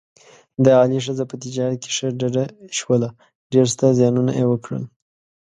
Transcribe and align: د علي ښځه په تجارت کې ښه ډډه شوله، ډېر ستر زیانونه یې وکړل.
د 0.63 0.65
علي 0.81 0.99
ښځه 1.05 1.23
په 1.29 1.35
تجارت 1.43 1.77
کې 1.83 1.89
ښه 1.97 2.07
ډډه 2.19 2.45
شوله، 2.79 3.07
ډېر 3.51 3.65
ستر 3.73 3.91
زیانونه 3.99 4.31
یې 4.39 4.45
وکړل. 4.49 4.83